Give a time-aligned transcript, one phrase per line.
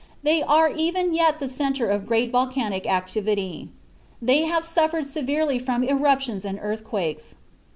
[0.23, 3.69] They are even yet the centre of great volcanic activity.
[4.19, 7.35] They have suffered severely from eruptions and earthquakes.